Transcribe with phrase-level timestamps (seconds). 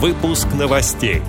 [0.00, 1.22] Выпуск новостей.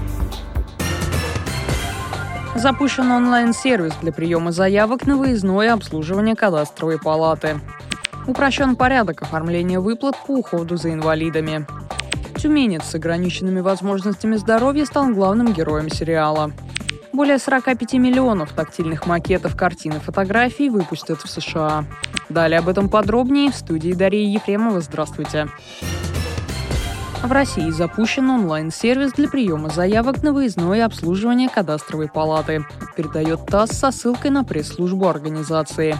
[2.53, 7.61] Запущен онлайн-сервис для приема заявок на выездное обслуживание кадастровой палаты.
[8.27, 11.65] Упрощен порядок оформления выплат по уходу за инвалидами.
[12.37, 16.51] Тюменец с ограниченными возможностями здоровья стал главным героем сериала.
[17.11, 21.85] Более 45 миллионов тактильных макетов картин и фотографий выпустят в США.
[22.29, 24.79] Далее об этом подробнее в студии Дарьи Ефремова.
[24.79, 25.47] Здравствуйте.
[27.23, 32.65] В России запущен онлайн-сервис для приема заявок на выездное обслуживание кадастровой палаты.
[32.95, 35.97] Передает ТАСС со ссылкой на пресс-службу организации.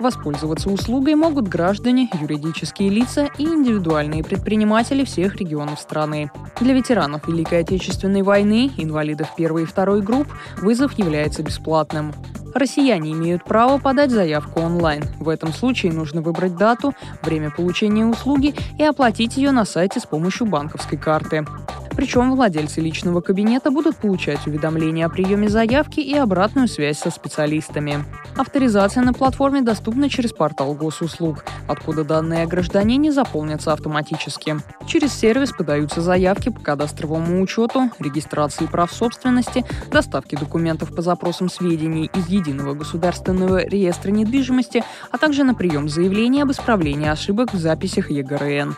[0.00, 6.30] Воспользоваться услугой могут граждане, юридические лица и индивидуальные предприниматели всех регионов страны.
[6.58, 10.26] Для ветеранов Великой Отечественной войны, инвалидов первой и второй групп,
[10.56, 12.12] вызов является бесплатным.
[12.54, 15.04] Россияне имеют право подать заявку онлайн.
[15.18, 20.06] В этом случае нужно выбрать дату, время получения услуги и оплатить ее на сайте с
[20.06, 21.46] помощью банковской карты.
[21.94, 28.04] Причем владельцы личного кабинета будут получать уведомления о приеме заявки и обратную связь со специалистами.
[28.36, 34.56] Авторизация на платформе доступна через портал госуслуг, откуда данные о гражданине заполнятся автоматически.
[34.86, 42.10] Через сервис подаются заявки по кадастровому учету, регистрации прав собственности, доставке документов по запросам сведений
[42.14, 48.10] из Единого государственного реестра недвижимости, а также на прием заявлений об исправлении ошибок в записях
[48.10, 48.74] ЕГРН.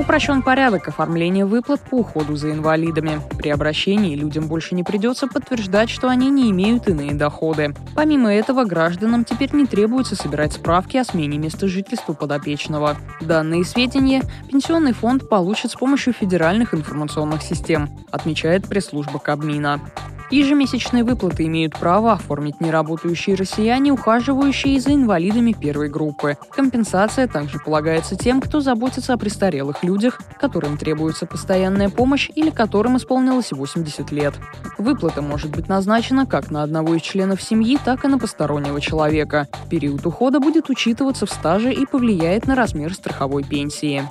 [0.00, 3.20] Упрощен порядок оформления выплат по уходу за инвалидами.
[3.36, 7.74] При обращении людям больше не придется подтверждать, что они не имеют иные доходы.
[7.94, 12.96] Помимо этого, гражданам теперь не требуется собирать справки о смене места жительства подопечного.
[13.20, 19.82] Данные сведения Пенсионный фонд получит с помощью федеральных информационных систем, отмечает пресс-служба Кабмина.
[20.30, 26.36] Ежемесячные выплаты имеют право оформить неработающие россияне, ухаживающие за инвалидами первой группы.
[26.50, 32.96] Компенсация также полагается тем, кто заботится о престарелых людях, которым требуется постоянная помощь или которым
[32.96, 34.34] исполнилось 80 лет.
[34.78, 39.48] Выплата может быть назначена как на одного из членов семьи, так и на постороннего человека.
[39.68, 44.08] Период ухода будет учитываться в стаже и повлияет на размер страховой пенсии.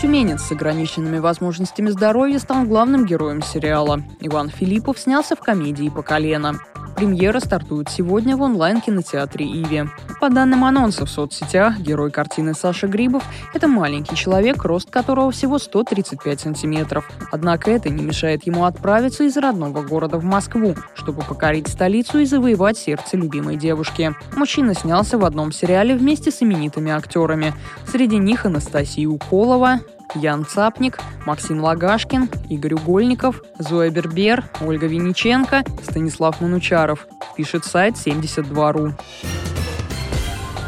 [0.00, 4.02] Тюменец с ограниченными возможностями здоровья стал главным героем сериала.
[4.20, 6.54] Иван Филиппов снялся в комедии «По колено».
[7.00, 9.84] Премьера стартует сегодня в онлайн-кинотеатре «Иви».
[10.20, 13.24] По данным анонса в соцсетях, герой картины Саша Грибов–
[13.54, 17.10] это маленький человек, рост которого всего 135 сантиметров.
[17.32, 22.26] Однако это не мешает ему отправиться из родного города в Москву, чтобы покорить столицу и
[22.26, 24.14] завоевать сердце любимой девушки.
[24.36, 27.54] Мужчина снялся в одном сериале вместе с именитыми актерами.
[27.90, 29.80] Среди них Анастасия Уколова,
[30.14, 37.06] Ян Цапник, Максим Лагашкин, Игорь Угольников, Зоя Бербер, Ольга Винниченко, Станислав Манучаров.
[37.36, 38.92] Пишет сайт 72.ru.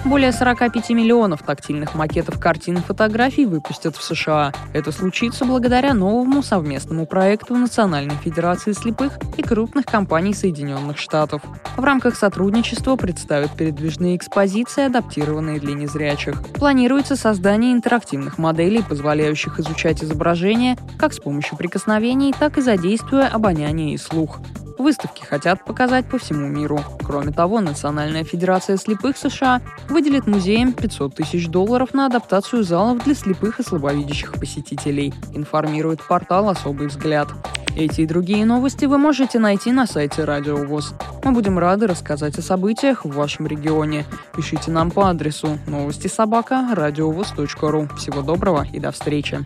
[0.04, 4.52] Более 45 миллионов тактильных макетов картин и фотографий выпустят в США.
[4.72, 11.42] Это случится благодаря новому совместному проекту Национальной Федерации слепых и крупных компаний Соединенных Штатов.
[11.76, 16.42] В рамках сотрудничества представят передвижные экспозиции, адаптированные для незрячих.
[16.54, 23.94] Планируется создание интерактивных моделей, позволяющих изучать изображения как с помощью прикосновений, так и задействуя обоняние
[23.94, 24.40] и слух.
[24.78, 26.80] Выставки хотят показать по всему миру.
[27.04, 33.14] Кроме того, Национальная Федерация слепых США выделит музеям 500 тысяч долларов на адаптацию залов для
[33.14, 37.28] слепых и слабовидящих посетителей, информирует портал «Особый взгляд».
[37.74, 40.94] Эти и другие новости вы можете найти на сайте Радио ВОЗ.
[41.24, 44.04] Мы будем рады рассказать о событиях в вашем регионе.
[44.36, 47.88] Пишите нам по адресу новости собака ру.
[47.96, 49.42] Всего доброго и до встречи.